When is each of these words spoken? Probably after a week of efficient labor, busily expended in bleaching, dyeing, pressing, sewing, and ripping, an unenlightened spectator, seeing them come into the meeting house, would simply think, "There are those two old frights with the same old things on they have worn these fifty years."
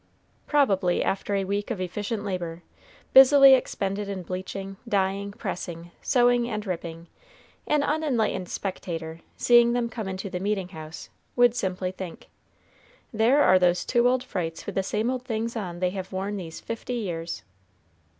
Probably 0.47 1.03
after 1.03 1.35
a 1.35 1.43
week 1.43 1.69
of 1.69 1.79
efficient 1.79 2.25
labor, 2.25 2.63
busily 3.13 3.53
expended 3.53 4.09
in 4.09 4.23
bleaching, 4.23 4.77
dyeing, 4.89 5.31
pressing, 5.31 5.91
sewing, 6.01 6.49
and 6.49 6.65
ripping, 6.65 7.05
an 7.67 7.83
unenlightened 7.83 8.49
spectator, 8.49 9.19
seeing 9.37 9.73
them 9.73 9.89
come 9.89 10.07
into 10.07 10.27
the 10.27 10.39
meeting 10.39 10.69
house, 10.69 11.09
would 11.35 11.53
simply 11.53 11.91
think, 11.91 12.29
"There 13.13 13.43
are 13.43 13.59
those 13.59 13.85
two 13.85 14.09
old 14.09 14.23
frights 14.23 14.65
with 14.65 14.73
the 14.73 14.81
same 14.81 15.11
old 15.11 15.23
things 15.23 15.55
on 15.55 15.77
they 15.77 15.91
have 15.91 16.11
worn 16.11 16.35
these 16.35 16.59
fifty 16.61 16.95
years." 16.95 17.43